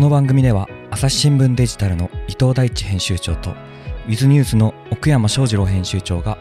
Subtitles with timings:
[0.00, 6.38] この番組では朝日新聞デジタルの伊藤大地編集長とウィズニュースの奥山翔二郎編集長が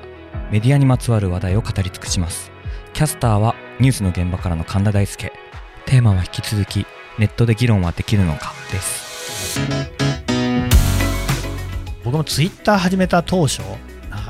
[0.49, 2.53] メディアにまつわる話題を語り尽くします。
[2.93, 5.33] キャスターはニュースの現場からの神田大輔。
[5.85, 6.85] テーマは引き続き
[7.17, 9.59] ネットで議論はできるのかです。
[12.05, 13.61] 僕もツイッター始めた当初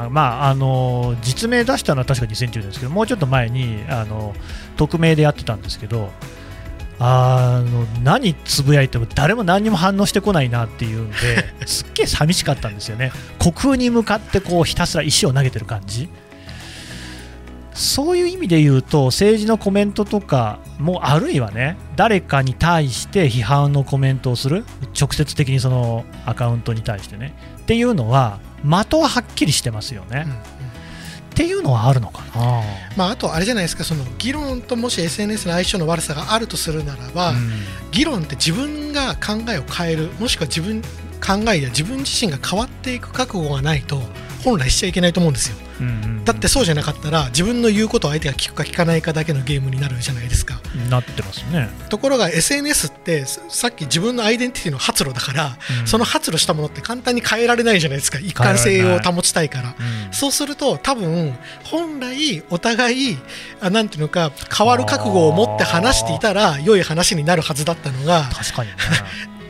[0.10, 4.34] まあ、あの実名出したのは確か2010年ですけどもうちょっと前にあの
[4.76, 6.10] 匿名でやってたんですけど
[7.00, 11.16] あの何つぶやいても誰も何にも反応してこないなっていうんで
[11.66, 16.10] すっげえ寂しかったんですよね、虚空に向かってこうひたすら石を投げてる感じ、
[17.74, 24.66] そういう意味で言うと政治のコメントとかもあるいはね誰かに対して批判のコメントをする
[25.00, 30.26] 直接的にそのアカウントに対してねっていうのは的ははっきりしてますよね。
[30.64, 30.79] うん
[31.40, 32.62] っていうのはあるのかな、
[32.98, 37.38] まあ、あとあれじゃないですかその議論ともし SNS の相性の悪さがあるとするならば、うん、
[37.92, 40.82] 議論って自分が考えを変えるもしくは自分
[41.26, 44.02] 考えや自分自身が変わっていく覚悟がないと
[44.44, 50.62] 本来しちゃいけないと思うんですよ、うんうんうん、だってそうじゃなかったら自分の言うことを相手が聞くか聞かないかだけのゲームになるじゃないですか。
[50.90, 51.70] なってますね。
[51.90, 58.20] ところが SNS ってさっき自分のアイデンティティの発露だから、うん、その発露したものって簡単に変えられないじゃないですか。
[58.20, 63.18] 一貫性を保ちたいから、うん、そうすると多分本来お互い
[63.62, 68.76] あなんていうのか変わる覚悟を持って話していたら良い話になるはずだったのが確かに、ね。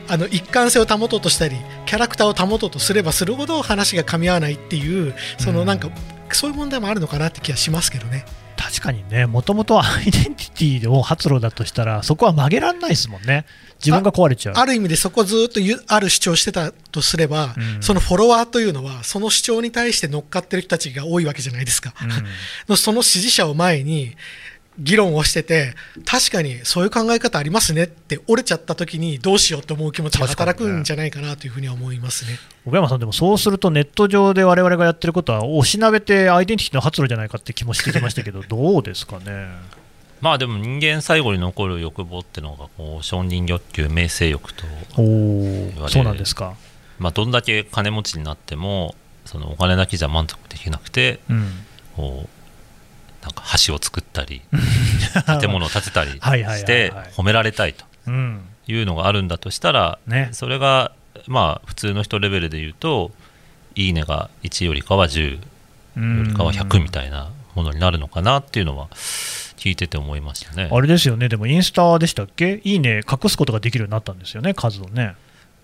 [0.08, 1.56] あの一貫性を保とうとしたり
[1.86, 5.88] キャラクターを保とうとすればするほど話が噛み合わないっていうそのなんか、
[6.36, 8.24] そういう問題もあるのかなって気がしますけどね。
[8.56, 13.46] 確かにね、もともとアイデンティティを発露だとしたら、そこは曲げられないですもんね、
[13.78, 14.54] 自分が壊れちゃう。
[14.54, 21.94] ある意味でそこずっとある主張してたとすれば、うん、そのフォロワーというのは、その主張に対して乗っかってる人たちが多いわけじゃないですか、
[22.68, 24.14] うん、 その支持者を前に、
[24.80, 25.74] 議論をしてて
[26.06, 32.38] 確かにそういう考え方ありますねって折れちゃった時にどうしようと思う気持ちが働くんじゃないかなというふうには思いますね。
[32.64, 39.48] 小山さん、でもそうするとネット上で我々がやってることはおしなべてアイデンティティの発露じゃないかって気もしてきましたけど どうですかね？
[40.20, 44.64] まあでも人間最後に残る欲望っていうのがこう承認欲求名声欲と
[44.96, 46.54] おそうなんですか、
[46.98, 48.94] まあ、どんだけ金持ちになっても
[49.24, 51.46] そのお金だけじゃ満足できなくて、うん、
[51.96, 52.39] こう
[53.22, 54.42] なんか橋を作ったり
[55.40, 57.84] 建物を建てたりして褒められたいと
[58.66, 59.98] いうのがあるんだとしたら、
[60.32, 60.92] それが
[61.26, 63.10] まあ普通の人レベルで言うと
[63.74, 65.38] 「いいね」が1よりかは10よ
[65.96, 68.88] りかは100みたいなものになるのかなっていうのは
[69.56, 70.68] 聞いてて思いましたね。
[70.70, 71.28] あれですよね。
[71.28, 75.14] でもインスタでしたっけ「いいね」隠すことができるようになったんですよね数をね。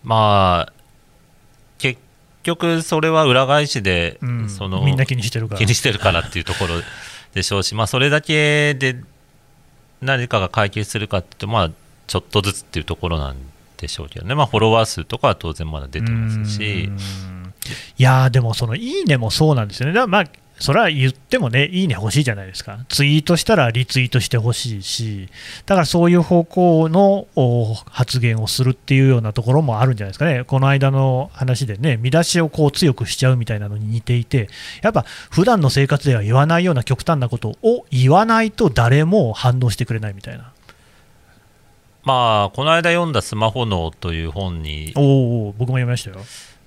[0.05, 0.73] まあ
[1.79, 2.01] 結
[2.43, 5.59] 局それは裏返しで、うん、そのみんな気にしてるから。
[5.59, 6.75] 気にしてるからっていうところ
[7.37, 8.97] でしょうし、まあ、それだけで
[10.01, 11.71] 何かが解決するかっていうと、まあ、
[12.07, 13.37] ちょっとずつっていうところなん
[13.77, 16.91] でしょうけどね、まあ、フォロワー数とかは当然まだ出てますし。
[17.99, 19.93] いやでも、そのいいねもそうなんですよね。
[19.93, 20.25] だまあ
[20.59, 25.29] それは言ってもね、いいね欲しいじゃないですか、ツイートしたらリツイートしてほしいし、
[25.67, 27.27] だからそういう方向の
[27.91, 34.49] 発言をするっていうようなところもあるんじゃないですかね、この間の話でね、見出しをこう強くしちゃうみたいなのに似ていて、
[34.83, 40.53] やっぱ普段の生活では言わないような極端なことを言わないと誰も反応してくれないみたいな。
[42.03, 46.17] まあ、この間読んだスマホ脳という本に、おお僕も読みましたよ。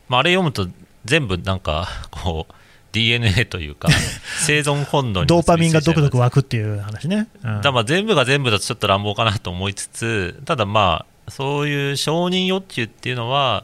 [0.10, 0.68] まあ、あれ読むと
[1.06, 2.54] 全部なんかこう
[2.92, 3.90] DNA というか
[4.46, 13.64] 生存本能にドーパミンがドクドク湧くっていう話ね、うん、だまあ全部が全部だとちょっと乱暴かなと思いつつただまあそういう承認欲求っていうのは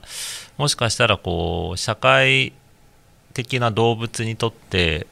[0.57, 2.53] もしかしたらこう社会
[3.33, 5.07] 的な動物にとって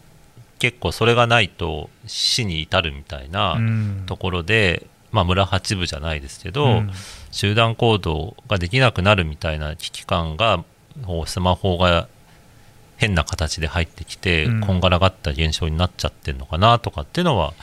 [0.60, 3.58] 結構それがないと死に至るみたいな
[4.06, 6.92] ところで、うん、まあ、村八部じゃないですけど、うん、
[7.32, 10.64] 集団行動ができなくなるみたいな危機感が
[11.26, 12.08] スマホが
[13.04, 17.54] 変な形で入ってきて、こんがらがった現象になっちゃってるのかなとかっていうのは、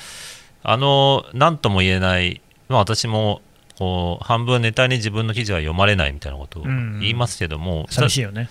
[0.62, 3.40] あの、なんとも言えない、まあ、私も
[3.78, 8.50] こう半分ネタに自分の記事は読まれないみたいなことを言いますけども、うんうん、寂しいよね。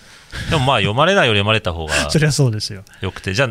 [0.49, 2.83] でもまあ読まれないより読まれた方が そりゃそうですよ。
[3.01, 3.49] よくてじゃあ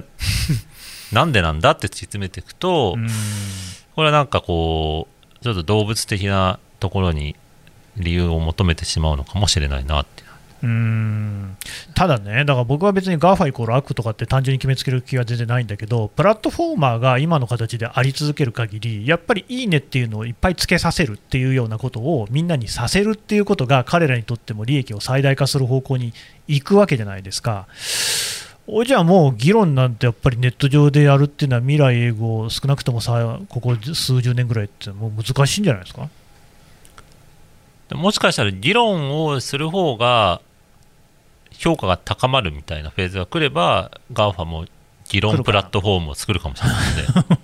[1.13, 2.97] なんでなんだって突き詰めていくと、
[3.95, 5.07] これはなんかこ
[5.41, 7.37] うちょっと動物的なところに
[7.97, 10.18] 理由を求めてしまうのかもしれないなって
[10.61, 11.57] うん
[11.95, 26.13] ただね、だから僕は別に GAFA イコール悪とかって単純に決めつける気は全然ないんだけど、プラットフォーマーが今の形であり続ける限り、やっぱりいいねっていうのをいっぱいつけさせるっていうようなことをみんなにさせるっていうことが、彼らにとっても利益を最大化する方向に
[26.47, 27.67] 行くわけじゃないですか。
[28.67, 36.11] おじゃあもう議論なんてやっぱりネット上でやるっていうのは未来永劫少なくともさここ数十年ぐらいってもう難しいんじゃないですか？
[37.95, 40.43] もしかしたら議論をする方が
[41.53, 44.67] 評価が高まるみたいなフェーズが来れば GAFA も
[45.09, 46.77] 議論プラットフォームを作るかもしれない
[47.15, 47.39] ので。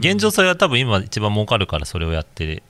[0.10, 2.62] 現状それは多分今一番儲かるからそれをやって。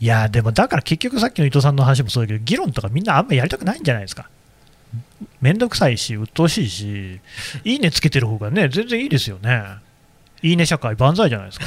[0.00, 4.28] いやでもだから結局さっきの伊藤さんの話もそうだけど議論とかみんなあんまやりたくないんじゃないですか。
[5.40, 7.20] 面倒くさいし鬱陶しいし
[7.64, 9.62] いいねつけてる方がね全然いいですよね。
[10.42, 11.66] いいね社会万歳じゃないですか、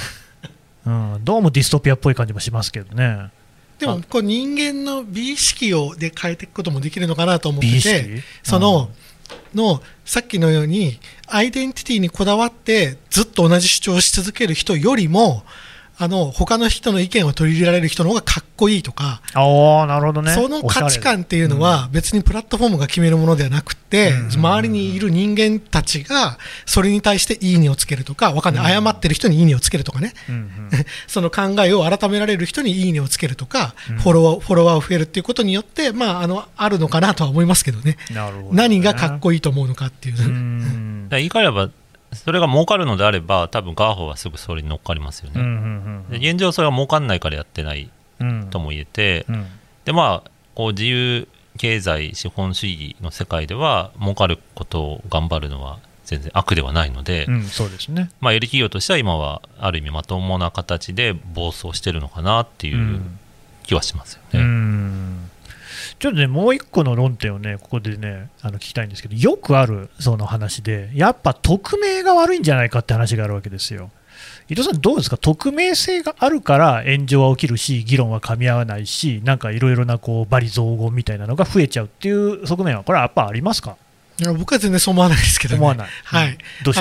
[0.85, 3.31] うん、どうもディストピアっぽい感じもしますけどね
[3.79, 8.89] でもこう人間の美意識をで変えていくこともできるのかなと思っててその、
[9.53, 15.43] のさっきのようにアイデンティティにこだわってずっと同じ主張をし続ける人よりも
[15.99, 28.73] あの他の人の意見を取り入れられる人の方がかっこいいとかあなるほど、ね、その価値観っていうのは別にプラットフォームが決めるものではなくて、周りにいる人間たちがそれに対していいねをつけるとかわかんない。
[28.73, 30.13] 謝ってる人にいいねをつけるとかね、
[31.07, 38.21] その考えを改められる人にいいねをつけるとか、フォロワーフォロワーを増えるっていうことによって、まあ、あのあるのかなとは思いますけどね、ね、
[38.51, 40.15] 何がかっこいいと思うのかっていう。
[40.15, 41.69] う 言い換えれば
[42.13, 47.89] それが儲かるのであれば多分ガーホはすぐそれに乗っかりますよね、うんうんうん、現状それは儲かんないからやってない
[48.49, 49.35] とも言えて、うん。
[49.35, 49.45] うん、
[49.85, 51.27] でまあこう自由
[51.57, 58.09] 経済資本主義の世界では儲かることを頑張るのは全然悪ではないので、うん、そうですね。
[58.21, 63.01] まあ、より企業としては今はある意味まともな形で暴走してるのかなっていう
[63.63, 64.39] 気はしますよね。
[65.97, 73.89] うんちょっとね、もう一個の論点をね、ここでね、あの聞きたいんですけど、よくあるその話で、やっぱ匿名が悪いんじゃないかって話があるわけですよ。
[74.47, 83.75] 伊藤さん、どうですか、匿名性があるから炎上は起きるし、議論は噛み合わないし、なんかいろいろなこう罵詈雑言みたいなのが増えちゃうっていう側面は、これはやっぱありますか？
[84.19, 86.73] いや僕は全然そう思わないですけど、ね、思わない、はい、どう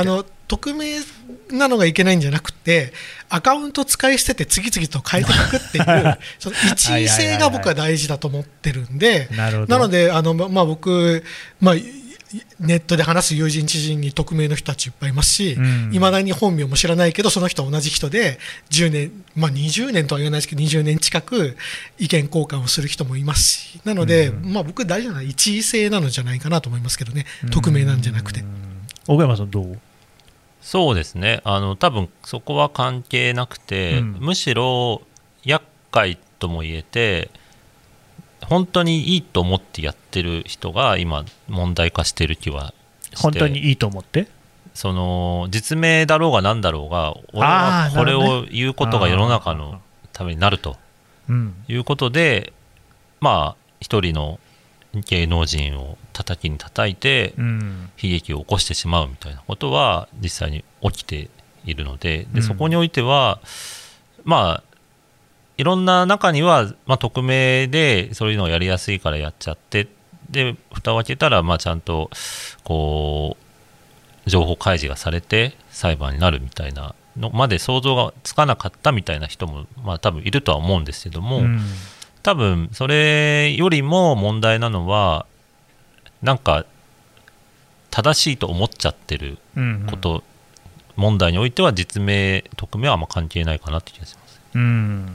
[0.48, 0.98] 匿名
[1.50, 2.92] なのがいけないんじゃなくて
[3.28, 11.24] アカウント使い捨てて次々と変えていくっていうその一位性が僕は大事だと思ってるんでなのであの、まあ、僕、
[11.60, 11.74] まあ、
[12.60, 15.52] ネットで話す友人知人に匿名の人たちいっぱいいますし
[15.92, 18.38] いま、うん、だに本名も知らないけどその人は同じ人で
[18.70, 21.56] 10年、まあ、20年とは言わないですけど20年近く
[21.98, 27.24] 意見交換をする人もいますしなので、うん、まあ、僕大事なのは一位性なのじゃないかなと思いますけどね。
[27.52, 28.44] 匿名なんじゃなくて。
[29.06, 29.78] 小山さんどう？
[30.66, 31.42] そうですね。
[31.44, 35.00] あの多分そこは関係なくて、うん、むしろ
[35.44, 37.30] 厄介とも言えて
[38.44, 42.74] 本当にいいと思ってやってる人が今問題化してる気は
[43.04, 44.26] して本当にいいと思って？
[44.74, 49.80] その実名だろうが何だろうが俺はこれを言うことが世の中の
[50.12, 50.76] ためになると
[51.68, 52.52] いうことで、
[53.20, 54.40] まあ一人の
[55.02, 57.44] 芸能人を叩きに叩いて悲
[58.02, 61.28] 劇を起こしてしまうみたいなことは実際に起きて
[61.64, 63.40] いるのででそこにおいては、
[64.24, 64.76] まあ
[65.58, 69.88] いろんな中には、まあ、匿名でそういうのをやりやすいからやっちゃって
[70.30, 72.10] で蓋を開けたら、まあ、ちゃんと
[72.62, 73.36] こ
[74.26, 81.60] う情報開示がされて裁判になるみたいなのまで想像がつかなかったみたいな人も、まあ、多分いるとは思うんですけども、うん、
[82.26, 85.26] 多分それよりも問題なのは
[86.22, 86.66] なんか
[87.90, 89.38] 正しいと思っちゃってる
[89.88, 90.22] こと、うんうん、
[90.96, 94.40] 問題においては実名匿名はあんま関係ないかなって気がします。
[94.56, 95.06] うん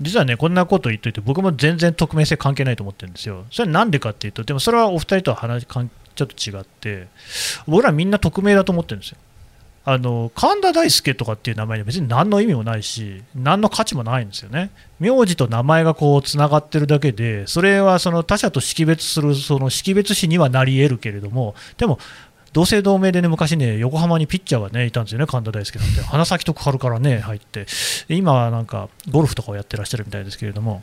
[0.00, 3.44] 実はね、こんなこと言っといて、僕も全然匿名性関係ないと思ってるんですよ。
[3.50, 7.08] それはなんでかっていうと、でもそれはお二人とは話ちょっと違って、
[7.66, 9.18] 僕らみんな匿名だと思ってるんですよ。
[9.90, 14.70] あの神田大輔とかっていう名前には別に何の意味もないし、何の価値もないんですよね。
[15.00, 21.98] 名字と名前がこうつながってるだけで、それはその他者と識別するその識別詞にはなり得るけれども、でも、
[22.52, 27.64] 同姓同名でね昔ね横浜にピッチャーがねいたんですよね、神田大輔なんて、花咲徳栄からね入って、
[28.10, 30.82] 今はなんかゴルフとかをやってらっしゃるみたいですけれども。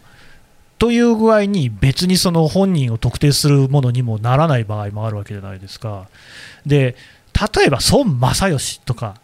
[0.80, 6.10] という具合に別にその本人を特定するものにもならない場合もあるわけじゃないですか。
[6.66, 6.96] で
[7.56, 9.16] 例えば孫正義とか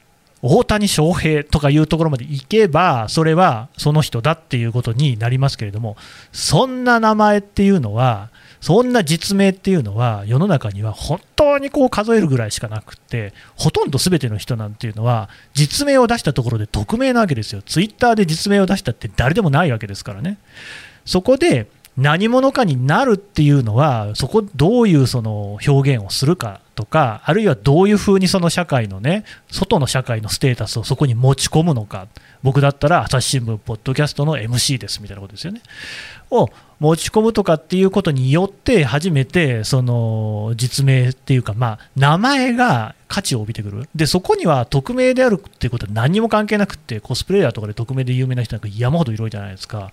[0.44, 5.98] 大谷翔平とかいうところまで行けば、それはその人だっていうことになりますけれども、
[6.32, 20.40] そんな名前っていうのは、そんな実名っていうのは、世の中には本当にこう数えるぐらいしかなくって、ほとんど全ての人なんていうのは、実名を出したところで匿名なわけですよ、ツイッターで実名を出したって誰でもないわけですからね。
[21.06, 21.68] そこで
[21.98, 32.08] 何者かになるっていうのは、そこどういうその表現をするかとか、あるいはどういうふうにその社会のね、外の社会のステータスをそこに持ち込むのか、
[32.44, 35.62] 僕だったら朝日新聞、ポッドキャストの MC ですみたいなことですよね。
[36.32, 49.92] を持ち込むとかっていうことによって、初めてその実名っていうか、まあ、名前が価値を帯びてくる、でそこには匿名であるっていうことは何にも関係なくて、コスプレイヤーとかで匿名で有名な人なんか山ほどいるじゃないですか。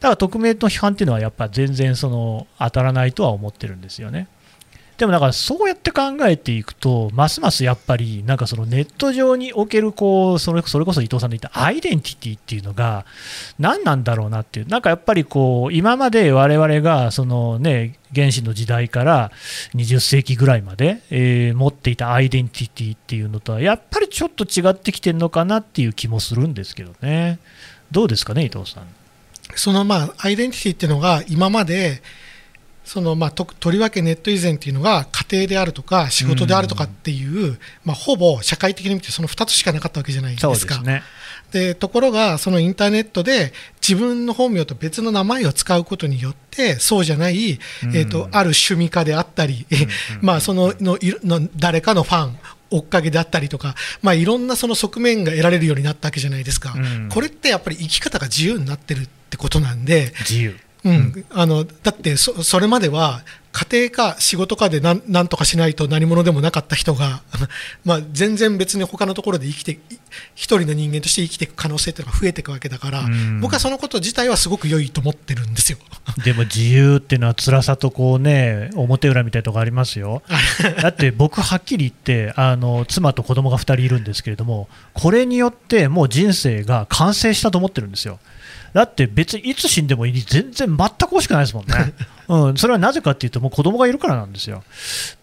[0.00, 4.28] だから匿名の批判っていうのはやっぱ全然その当たらないとは思ってるんですよね。
[5.00, 13.06] でもだからそうやって考えていくと、ますますやっぱりなんかそのネット上におけるこうそれそれこそ伊藤さんの言ったアイデンティティっていうのが
[13.58, 19.30] 何なんだろうなっていう、なんかやっぱりこう今まで我々がそのね原始の時代から
[19.74, 27.38] 20世紀ぐらいまで、えー、持っていたアイデンティティっていうのとはやっぱりちょっと違ってきてるのかなっていう気もするんですけどね。
[27.90, 28.99] どうですかね伊藤さん。
[29.56, 32.02] そのまあアイデンティティっていうのが今まで
[32.90, 40.82] そのまあととりわけネット以前っていうのが家庭であるとか仕事であるとかっていう、まあ、ほぼ社会的に見てその2つしかなかったわけじゃないですか。
[40.82, 41.02] ね、
[41.52, 47.60] でところがそのインターネットで自分の本名と別の名前を使うことによってそうじゃない、
[47.94, 49.66] えーと、ある趣味家であったり、
[50.20, 52.38] まあそののの誰かのファン
[52.70, 63.22] 追っかけであったりとか、まあ、いろんなその側面が得られるようになったわけじゃないですか、うん、これってやっぱり生き方が自由になってるってことなんで、自由うん、あのだってそ、それまでは
[63.52, 67.22] 家庭か仕事かでなんなんとかしないと何者でもなかった人が、
[67.84, 69.78] まあ、全然別に他のところで生きて、
[70.36, 73.08] 一人の人間として生きていく可能性というのが増えていくわけだから、
[73.40, 75.78] 僕はそのこと自体はすごく良いと思ってるんですよ。
[76.24, 80.22] でも自由っていうのは辛さとこう、ね、表裏みたいなところありますよ。
[80.80, 88.20] だって僕、はっきり言ってあの妻と子供が2人いるんですけれども、これによってもう人生が完成したと思ってるんですよ。
[88.72, 91.94] だって別にいつ死んでもいい全然全く欲しくないですもんね。
[92.28, 94.62] うん、それはなぜかっていうと、もう子供がいるからなんですよ。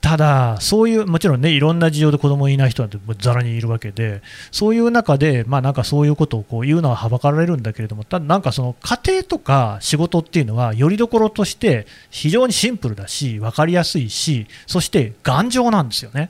[0.02, 4.22] ただ、そういう、もちろんね、いろんな事情で子供いない人なんてざらにいるわけで、
[4.52, 16.30] そういう中で、まあなんかそういうことをこう言うのははばかられるんだけれども、ただなんかその家庭とか仕事っていうのは、よりどころとして非常にシンプルだし、分かりやすいし、そして頑丈なんですよね。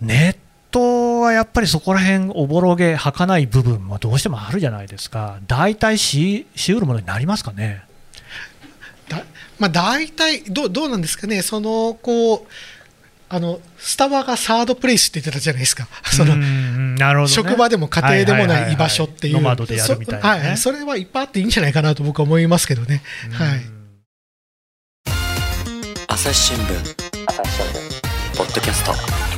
[0.00, 7.82] ネットはやっぱりそこら辺おぼろげ、儚い部分もどうしてもあるじゃないですか、大体ししうるものになりますかね。
[9.08, 9.24] だ
[9.58, 12.46] まあ、大体どどうなんですかね、そのこう
[13.30, 19.54] あのスタバがサードプレイスって言ってたじゃないですか、 そのなるほど、ね、職場でも家庭でもない居場所っていう、は
[20.52, 23.02] い、それはいっぱいあっていいんじゃないかなと僕は思いますけどね。
[23.32, 23.60] はい、
[26.08, 27.08] 朝日新聞。
[28.36, 29.37] ポッドキャスト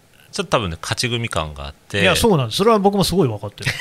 [0.31, 2.01] ちょっと多分ね勝ち組感があって。
[2.01, 2.57] いやそうなんです。
[2.57, 3.71] それは僕もすごい分かってる。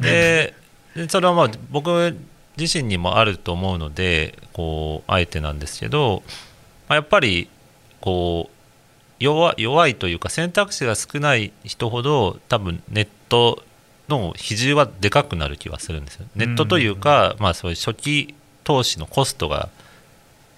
[0.94, 2.16] でそれはまあ僕
[2.56, 6.22] 自身にもあると思うのでこうあえてなんですけど、
[6.88, 7.48] まあ、やっぱり
[8.00, 8.54] こう
[9.20, 13.62] 弱弱いというか選択肢が少ない人ほど多分ネット
[14.08, 16.26] の比重はでかくなる気はするんですよ。
[16.34, 19.68] ネットというか、まあ、そういう初期投資のコストが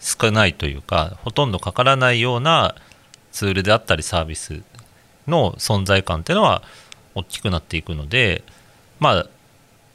[0.01, 2.75] 少ないというかほとんどかからないような
[3.31, 4.63] ツールであったりサービス
[5.27, 6.63] の存在感っていうのは
[7.15, 8.43] 大きくなっていくので
[8.99, 9.27] まあ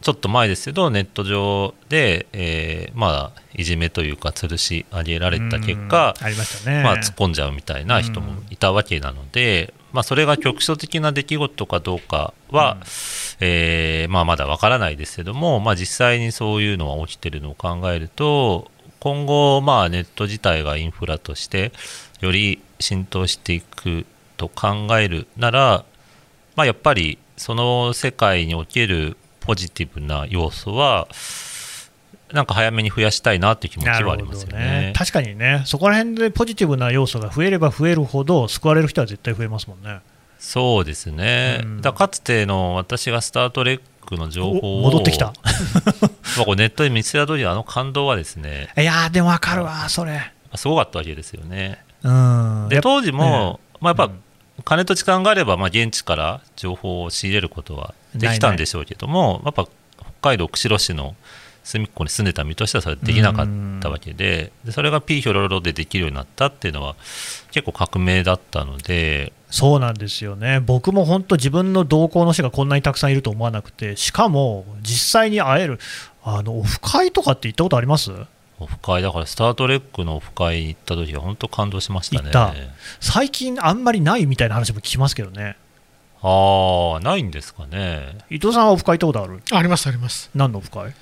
[0.02, 6.84] ちょっと前ですけどネット上で、えー、まあいじめというか吊るし上げられた結果、ありましたね。
[6.84, 12.78] まあ、突っ込んじゃうみたいな人もいたわけなので、まあ、それが局所的な出来事かどうかは、
[13.40, 18.70] えー、まあ、まだわからないですけども、まあ、実際にそういうのは起きてるのを考えると
[19.00, 21.72] 今後、まあ、ネット自体がインフラとして
[22.22, 24.06] より浸透していく
[24.38, 25.84] と考えるなら、
[26.56, 31.08] まあ、やっぱりその世界におけるポジティブな要素は
[32.34, 40.00] なんか早めに増やしたいなっていう気持ちはありますよね、ね、確かにね、そこら辺でポジティブな要素が増えれば増えるほど救われる人は絶対増えますもんね。
[40.40, 45.34] そうですね、うん、だかつての私が「スター・トレック」の情報を戻ってきた。
[46.46, 50.32] こネットで見つけた時あの感動はですねいやでも分かるわそれ。
[50.56, 54.14] すごかったわけですよね、うん、で当時も、ね、まあ、やっぱ
[54.68, 59.66] 金と時間があれば、まあ、現地から情報を仕入れることはできたんでしょうけども、やっぱ
[59.98, 61.16] 北海道釧路市の
[61.64, 63.48] 隅っこに住んでた身としてはそれできなかっ
[63.82, 66.96] たわけででそれがピーヒョロロでできるようになったっていうのは
[67.52, 69.32] 結構革命だったので。
[69.50, 70.60] そうなんですよね。
[70.60, 75.80] 僕も本当自分の同行の人がこんなにたくさんいると思わなくてしかも実際に会える
[76.24, 78.12] あのオフ会とかって行ったことあります？
[78.60, 82.32] オフ会だからスター・トレックのオフ会行った時は本当感動しましたね。
[83.00, 85.58] 最近あんまりないみたいな話も聞きますけどね。
[86.22, 88.18] ああないんですかね。
[88.30, 89.42] 伊藤さんはオフ会行ったことある？
[89.52, 90.32] ありますあります。
[90.34, 90.94] 何のオフ会？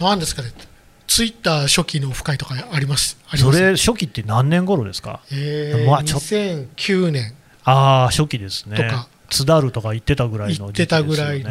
[0.00, 0.50] なんですかね。
[1.06, 3.18] ツイッター初期のオフ会とかあります。
[3.28, 3.60] ありそます。
[3.60, 5.20] れ初期って何年頃ですか？
[5.30, 7.34] えーまあちょ2009年。
[7.64, 8.76] ああ初期ですね。
[8.76, 9.08] とか。
[9.30, 11.44] 津田るとか言ってたぐらいの言ってたぐらい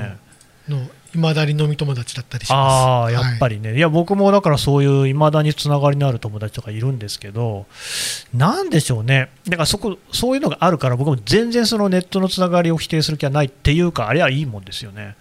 [0.67, 0.79] の
[1.15, 7.65] いまだに飲み友達だったりしますああやっぱり、りね、い、や僕もだからそういういまだにつながりのある友達とかいるんですけど、
[8.33, 15.15] なんでしょうね、だからそこそういうのがあるから、僕も全然そのネットのつながりを否定する気はないっていうか、あれはいいもんですよね。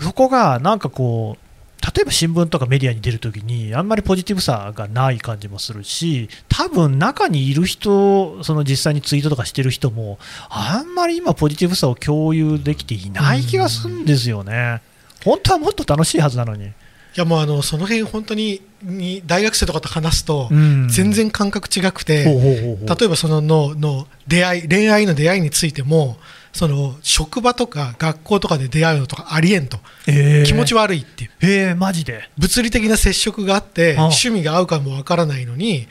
[0.00, 1.44] そこがなんかこう、
[1.84, 10.18] 例えば新聞とかメディアに出るときに、あんまりポジティブさがない感じもするし、多分中にいる人、その実際にツイートとかしてる人も、
[10.48, 14.80] あんまり今、ポジティブさを共有できていない気がするんですよね。
[15.24, 16.66] 本当はもっと楽しいはずなのに。
[16.66, 16.70] い
[17.16, 20.88] やもうあのその辺本当にに大学生とかと話すとうん。
[20.88, 26.16] 全然感覚違くて、例えばそののの出会い恋愛の出会いについても
[26.52, 29.78] その職場とか学校とかで出会うのとかありえんと、
[30.08, 30.44] えー。
[30.44, 31.30] 気持ち悪いっていう。
[31.40, 32.28] えー、マジで。
[32.36, 35.86] 物理的な接触があって趣味が合うかもわからないのに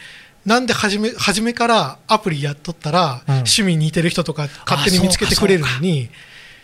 [0.46, 3.34] なんで初め初めからアプリやっとったら、うん。
[3.36, 6.10] 趣味に似てる人とか勝手に見つけてくれるのに、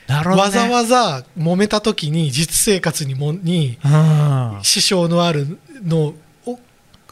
[0.09, 4.59] なるほど、ね、わざわざ揉めた時に実生活にもにうん。
[4.63, 6.59] 支障のあるのを、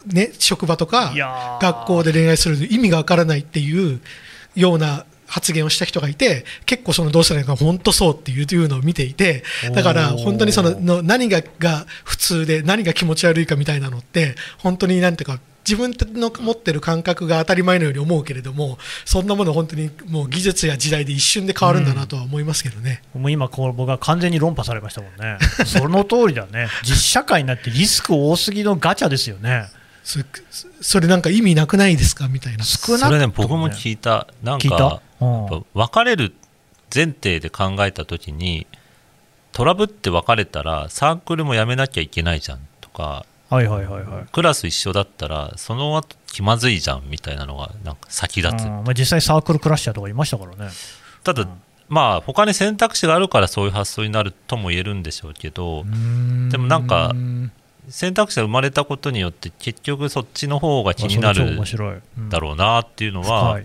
[0.08, 1.14] ね、職場とか
[1.62, 4.02] 学校で恋愛する意味がわからないっていう
[4.56, 9.44] ような発言をした人がいて結構そのどうしたらいいのか本当そうっていうのを見ていて
[9.76, 23.02] だから本当にそのの何がが普通で何が気持ち悪いかみたいなのって本当になんていうか自分の持ってる感覚が当たり前のように思うけれどもそんなもの本当にもう技術や時代で一瞬で変わるんだなとは思いますけどね。
[23.14, 25.38] もう今こう僕は完全に論破されましたもんね。
[25.66, 26.68] その通りだね。
[26.84, 29.66] 実社会になってリスク多すぎのガチャですよね。
[30.04, 30.20] そ
[30.80, 32.64] それなんか意味なくないですかみたいな。
[32.64, 34.28] 少なくとそれね僕も聞いた。
[34.42, 34.78] なん聞いた。
[34.78, 36.34] かうんれる
[36.94, 38.68] 前提で考えた時に
[39.52, 44.26] トラブって別れたらサークルも辞めなきゃいけないじゃんとかはいはいはいはい。
[44.32, 48.70] クラス一緒だったらその後気まずいじゃんみたいなのがなんか先立つ、うん。
[48.84, 50.72] まあ、実際サークルクラッシャーとかいましたからね。
[51.24, 51.48] ただ、
[51.88, 55.86] まあ他に選択肢があるからそういう発想になるとも言えるんでしょうけど、
[56.50, 57.14] でもなんか
[57.90, 62.30] 選択肢が生まれたことによって結局そっちの方が気になる面白い、うん。
[62.30, 63.62] だろうなっていうのは、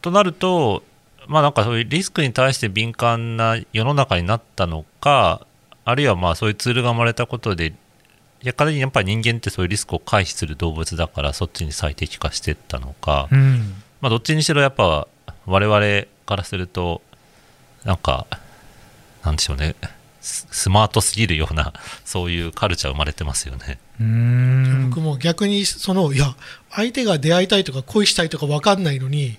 [0.00, 0.82] となると、
[1.26, 5.46] まあなんかそういうリスクに対して敏感な世の中になったのか、
[5.84, 7.74] あるいはまあそういうツールが生まれたことで、
[8.42, 13.74] いや仮にやっぱり人間ってそういうリスクを回避する動物だからそっちに最適化していったのか、うん。
[14.00, 15.06] まあどっちにしろやっぱ
[15.46, 17.02] 我々からすると、
[17.84, 18.26] なんか、
[19.24, 19.76] なんでしょうね、
[20.20, 21.72] ススマートすぎるような、
[22.04, 23.78] そういうカルチャー生まれてますよね。
[24.00, 24.90] うーん。
[24.90, 26.34] 僕も逆にそのいや
[26.70, 29.38] 相手が出会いたいとか恋したいとか分かんないのに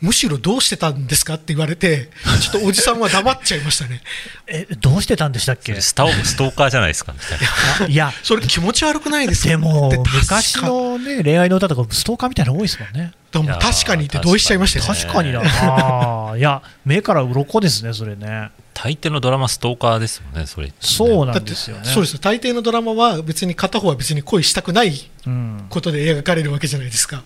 [0.00, 2.10] むしろどうしてたんですかって言われて
[2.42, 4.02] ちょっとおじさんは黙っちゃいましたね。
[4.46, 5.80] えどうしてたんでしたっけ？
[5.80, 7.38] スタオストーカーじゃないですかみたい
[7.80, 7.86] な。
[7.86, 9.48] いやそれ気持ち悪くないですか？
[9.48, 13.12] でも昔の、ね、恋愛の歌とかストーカーみたいなの多いですもんね。
[13.32, 15.00] でも確かにって同意しちゃいましたよね。
[15.00, 15.48] 確かにだな、
[16.36, 18.50] いや目から鱗ですねそれね。
[18.74, 21.84] 大抵のドラマストーカーですよね、それ、そうなんですよね。
[21.84, 22.18] そうですよ。
[22.20, 24.92] 大抵のドラマは別に片方は別に恋したくない
[25.26, 25.66] うん。
[25.70, 27.22] ことで描かれるわけじゃないですか。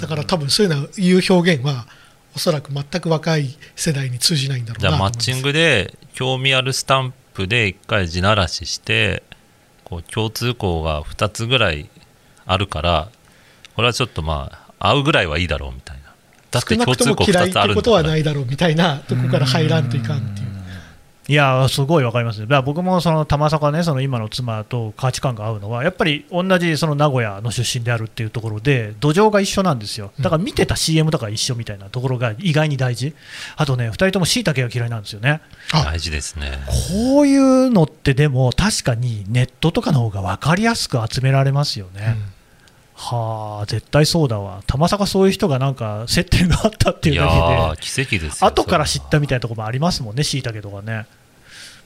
[0.00, 1.86] だから多分そういうのいう表現は
[2.34, 9.22] おそらく全く若い世代に通じないんだろうじゃあマッチングで興味あるスタンプで一回地ならしして
[9.84, 11.90] こう共通項が2つぐらい
[12.46, 13.08] あるから
[13.74, 15.91] これはちょっとまあ合うぐらいはいいだろうみたいな
[16.52, 18.10] だって少なくと共通項2も嫌いっつあるんだてことはから。
[18.10, 20.52] ないだろうみたいなとこから入らんといかんっていう。
[21.28, 33.14] いやすごいわかります、だから僕もその玉坂ね、その今の妻と価値観が合うのは、やっぱり同じその名古屋の出身であるっていうところで、土壌が一緒なんですよ、だから見てた CM とか一緒みたいなところが意外に大事、
[33.56, 35.40] あとね、2人ともしいたけが嫌いなんですよね、
[35.72, 36.58] あ大事ですね。
[36.90, 42.16] こういうのって、でも確かにネットとかの方が分かりやすく集められますよね。
[42.94, 47.42] はあ、絶対そうだわ、玉坂そういう人がなんか接点があったっていいうやだけで。
[47.42, 51.06] ー奇跡ですよ後から知ったみたいいなところもありますもんね、しいたけとかね。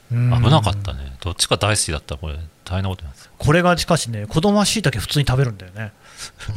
[0.09, 5.91] 危危なかったねどっちか大好きだったらこれ大変なことなんですよこれがしかしね、子供はしいたけ普通に食べるんだよね。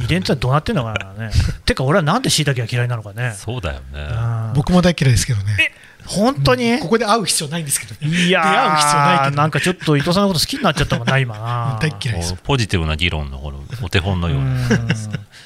[0.01, 1.31] 遺伝ってどうなってんのかなね。
[1.65, 3.33] てか、俺はなんでしいたけが嫌いなのかね。
[3.37, 5.71] そうだよねうん僕も大嫌いですけどね
[6.11, 6.79] 本当に？
[6.79, 8.07] ここで会う必要ないんですけどね。
[8.07, 9.37] いや出会う必要ないけー、ど。
[9.37, 11.37] なんかちょっと伊藤さんのこと好きになっちゃったもんな、今。
[11.37, 11.79] な。
[11.81, 12.35] 大嫌いです。
[12.43, 14.45] ポジティブな議論のこのお手本のような。
[14.45, 14.89] うん。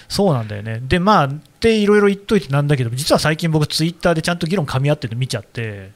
[0.08, 0.80] そうなんだよね。
[0.82, 1.30] で、まあ、
[1.66, 5.90] っていろいろ言っといてなんだけど、実は最近僕、ツイッターでちゃんと議論噛み合ってるの見ちゃって、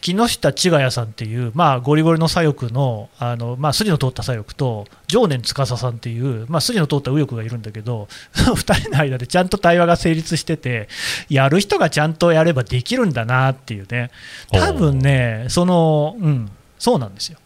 [0.00, 10.88] 木下千賀谷さんっていう、まあ、ゴリゴリの左翼のあの、まあ、筋の通った左翼と常年司さんっていう、まあ、筋の通った右翼がいるんだけどその2人の間でちゃんと対話が成立してて
[11.28, 14.10] やる人がちゃんとやればできるんだなっていうね。
[14.52, 17.38] 多分ねその、うん、そうなんですよ。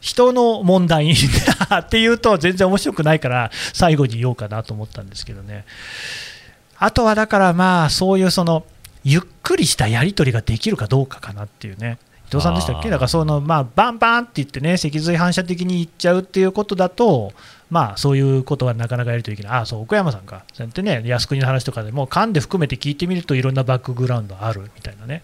[0.00, 5.64] 人の問題っていうと全然面白くないから最後に言おうかなと思ったんですけどね
[6.78, 8.64] あとはだからまあそういうその
[9.04, 11.98] ゆっくりしたやり取りができるかどうかかなっていうね。
[12.28, 12.90] 伊藤さんでしたっけ？
[12.90, 17.32] だからそのまあバンバンって言ってね脊髄反射的に言っちゃうっていうことだと
[17.70, 19.52] まあそういうことはなかなかやりといけない。
[19.52, 20.42] ああそう奥山さんか。
[20.52, 25.22] そうやってね靖国の話とかでも噛んで含めて聞いてみるといろんなバックグラウンドあるみたいなね。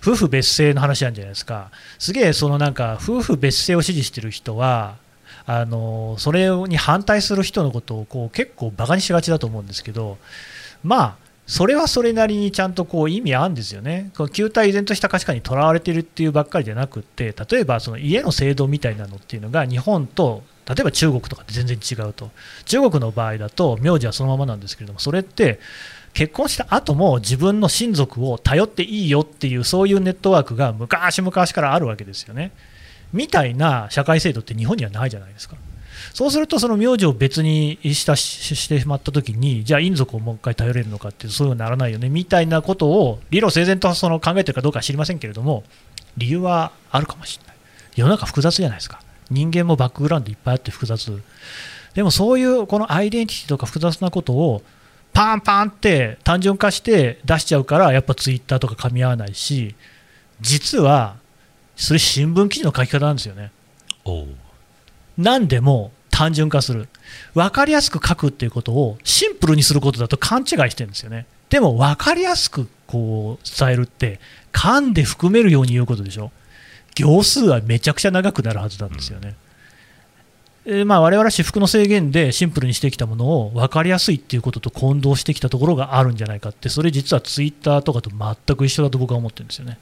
[0.00, 1.70] 夫婦別姓の話なんじゃないですか。
[1.98, 4.94] すげえそのなんか夫婦別姓を支持してる人は
[5.46, 10.16] あのそれに反対する人のことをこう結構バカにしがちだと思うんですけど
[10.82, 22.30] まあそれはそれなりにちゃんとこう意味あるんですよね、この旧体依然とした価値観にとらわれているっていうばっかりじゃなくて、例えばその家の制度みたいなのっていうのが日本と例えば中国とかって全然違うと、
[22.64, 25.60] 中国の場合だと名字はそのままなんですけれども、それって
[26.12, 32.50] 結婚した後も自分の親族を頼っていいよっていう、そういうネットワークが昔々からあるわけですよね。
[33.12, 35.54] みたいな社会制度って日本にはないじゃないですか。
[36.14, 45.64] そうすると、その名字を別にしたしてしまったときに、じゃあ、陰族をもう一回頼れるのかっていう、そういうならないよねみたいなことを、理路整然とその考えてるかどうかは知りませんけれども、
[46.16, 47.56] 理由はあるかもしれない。
[47.96, 49.00] 世の中複雑じゃないですか。
[49.30, 51.22] 人間もバックグラウンドいっぱいあって複雑。
[51.94, 54.62] でもそういうこのアイデンティティとか複雑なことを
[55.14, 59.74] パンパンって単純化して出しちゃうからやっぱツイッターとか噛み合わないし
[60.42, 61.16] 実は
[61.74, 63.50] それ新聞記事の書き方なんですよね。
[65.18, 66.88] 何でも単純化する。
[67.34, 71.26] 分かりやすく書くっていうことをシンプルにすることだと勘違いしてるんですよね。
[71.50, 74.20] でも分かりやすくこう伝えるって
[74.52, 76.32] 噛んで含めるように言うことでしょ。
[76.96, 79.36] 行数はめちゃくちゃ長くなるはずなんですよね、
[80.64, 86.70] うん、えー、まあ、我々は私服の制限でシンプルにしてきたものを分かりやすいっていうことと混同してきたところがあるんじゃないかって。
[86.70, 89.78] それ実はツイッターとかと全く一緒だと僕は思ってるんですよね。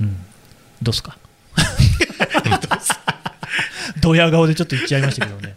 [0.00, 0.16] うん。
[0.82, 1.16] どうすか？
[4.06, 5.56] ドヤ顔でちょっと言っちゃいましたけどね。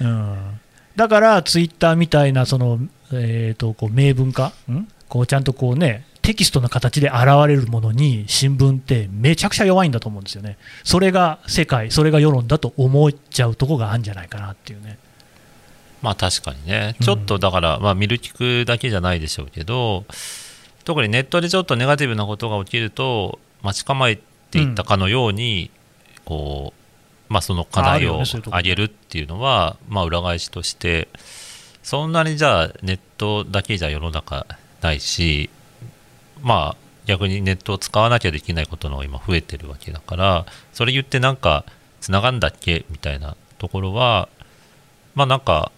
[0.00, 0.60] うん、
[0.94, 2.78] だからツイッターみたいなその、
[3.12, 4.86] えーと、こう明文化ん？
[5.08, 10.58] こうちゃんとこうねテキストの形で現れるものに新聞ってめちゃくちゃ弱いんだと思うんですよね。
[10.84, 14.98] それが世界、それが世論だと思っちゃうとこがあるんじゃないかなっていうね。
[16.02, 20.04] まあ確かにね、ちょっとだから、まあ見る聞くだけじゃないでしょうけど、
[20.84, 25.70] 特にネットでちょっとネガティブなことが起きると、待ち構えていったかのように、
[26.24, 26.77] こう
[27.28, 31.08] まあ、その課題を上げるっていうのは、まあ、裏返しとして、
[31.82, 34.46] そんなにじゃあ、ネットだけじゃ世の中
[34.80, 35.50] ないし、
[36.42, 41.64] まあ、逆にネットを使わなきゃできないことの今増えてるわけだから、それ言ってなんか、
[42.00, 44.28] つながんだっけみたいなところは、
[45.14, 45.72] まあなんか、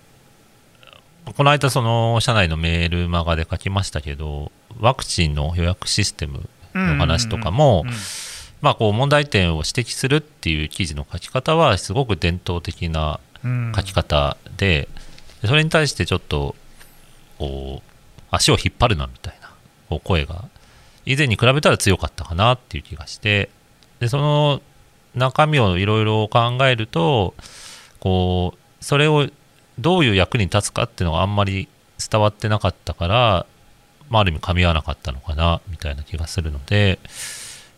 [1.36, 7.84] この間、その社内のメールマガで書きましたけど、ワクチンの予約システムの話とかも、
[8.60, 13.20] まあ、こう問題点を指摘するっていう記事の書き方はすごく伝統的な
[13.74, 14.88] 書き方で、
[15.46, 16.54] それに対してちょっと
[17.38, 17.90] こう
[18.30, 19.34] 足を引っ張るなみたい
[19.90, 20.44] な声が
[21.06, 23.48] 以前に比べたら強かったかなっていう気がして
[23.98, 24.60] でその
[25.14, 27.34] 中身をいろいろ考えると
[27.98, 29.28] こうそれを
[29.78, 31.68] どういう役に立つかっていうのがあんまり
[32.10, 33.46] 伝わってなかったから、
[34.10, 36.98] まあ、ある意味噛み合わなかったのかなみたいな気がするので。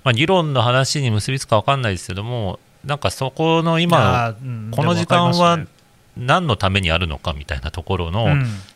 [0.04, 5.60] まあ、議論の話に結びつくか分かんないですけども、なんかそこの今の、この時間は
[6.16, 8.28] 何のためにあるのかみたいなところの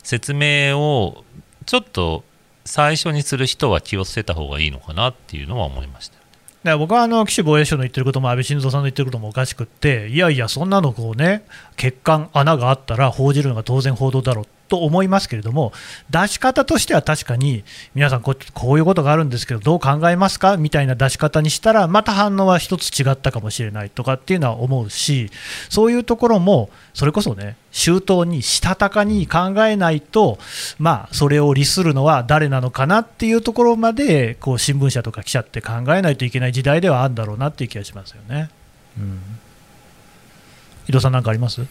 [0.03, 1.23] 説明を、
[1.65, 2.23] ちょっと
[2.65, 6.17] 最初にする人は気をつけた方がいいのかなっていうのは思いました。
[6.63, 11.43] だ僕はあの岸防衛省の言ってることも安倍晋三さんの言ってることもおかしくって、いやいや、そんなのこうね、
[11.77, 15.71] 血管、穴があったら報じるのが当然報道だろうと思いますけれども、
[16.09, 17.63] 出し方としては確かに、
[17.95, 25.29] 皆さんこ、こういうことがあるんですけど、どう考えますかみたいな出し方にしたら、また反応は一つ違ったかもしれないとかっていうのは思うし、
[25.69, 30.39] そういうところも、それこそね、周到にしたたかに考えないと、
[30.79, 38.49] まあ、それを利するのは誰なのかなっていうところまで、こう新聞社とか記者って考えないといけない時代ではあるんだろうなっていう気がしますよね。
[38.97, 39.19] うん、
[40.87, 41.61] 井戸さん、何かあります？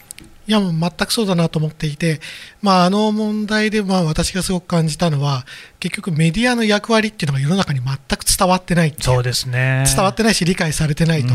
[0.48, 2.20] いやもう全くそうだなと思っていて、
[2.62, 5.44] まあ、あの問題でまあ私がすごく感じたのは
[5.80, 9.84] 結局メディアの役割っていうのが世の中に全く伝わってないそうですね。
[9.92, 11.34] 伝わってないし理解されてないと、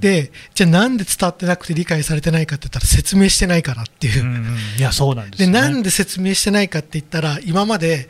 [0.00, 4.28] でじゃあなんで伝わってなくて理解されてないかって言ったら説明してないからっていう、う
[4.76, 8.08] いやそうなんです、ね、でなんで説明してないかって言ったら今まで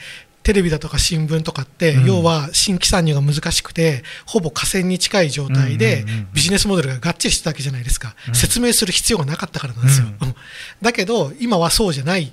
[0.49, 10.35] テレビだとか新聞とかって、うん、要は新規参入が難しくてほぼ河川に近い状態でビジネスモデルががっちりしてたわけじゃないですか、うん、説明する必要がなかったからなんですよ、うん、
[10.81, 12.33] だけど今はそうじゃない。